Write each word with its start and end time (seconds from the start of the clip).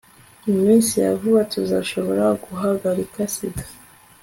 mu 0.47 0.55
minsi 0.65 0.93
ya 1.03 1.11
vuba, 1.19 1.41
tuzashobora 1.51 2.25
guhagarika 2.43 3.19
sida 3.35 3.63